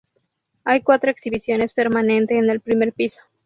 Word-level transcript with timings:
Hay 0.63 0.81
cuatro 0.81 1.11
exhibiciones 1.11 1.75
permanente 1.75 2.35
en 2.39 2.49
el 2.49 2.59
primer 2.59 2.91
piso. 2.91 3.21